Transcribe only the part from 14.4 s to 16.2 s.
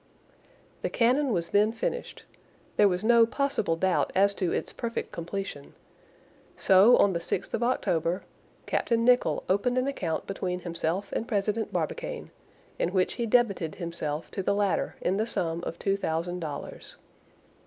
the latter in the sum of two